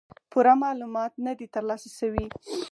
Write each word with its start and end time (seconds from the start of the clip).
پوره 0.31 0.53
معلومات 0.63 1.11
نۀ 1.25 1.31
دي 1.39 1.47
تر 1.53 1.63
لاسه 1.69 1.89
شوي 1.99 2.25